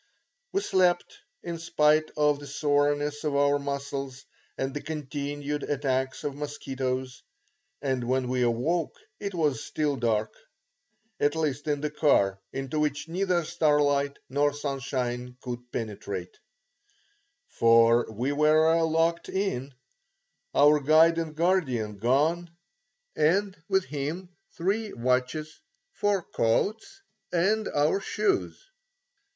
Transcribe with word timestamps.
We 0.51 0.61
slept, 0.61 1.19
in 1.43 1.59
spite 1.59 2.09
of 2.17 2.39
the 2.39 2.47
soreness 2.47 3.23
of 3.23 3.35
our 3.35 3.59
muscles 3.59 4.25
and 4.57 4.73
the 4.73 4.81
continued 4.81 5.61
attacks 5.61 6.23
of 6.23 6.33
mosquitoes, 6.35 7.21
and 7.83 8.05
when 8.05 8.27
we 8.27 8.41
awoke 8.41 8.97
it 9.19 9.35
was 9.35 9.63
still 9.63 9.95
dark; 9.97 10.33
at 11.19 11.35
least 11.35 11.67
in 11.67 11.81
the 11.81 11.91
car, 11.91 12.39
into 12.51 12.79
which 12.79 13.07
neither 13.09 13.43
starlight 13.45 14.17
nor 14.27 14.53
sunshine 14.55 15.37
could 15.39 15.71
penetrate, 15.71 16.39
for 17.49 18.11
we 18.11 18.31
were 18.31 18.81
locked 18.81 19.29
in, 19.29 19.71
our 20.55 20.79
guide 20.79 21.19
and 21.19 21.35
guardian 21.35 21.97
gone, 21.99 22.49
and 23.15 23.55
with 23.69 23.85
him 23.85 24.29
three 24.57 24.93
watches, 24.93 25.59
four 25.93 26.23
coats 26.23 27.03
and 27.31 27.67
our 27.67 27.99
shoes. 28.01 28.65